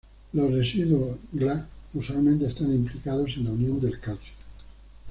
[0.33, 4.33] Los residuos Gla usualmente están implicados en la unión del calcio.